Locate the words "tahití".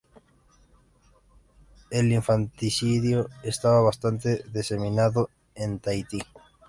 5.77-6.23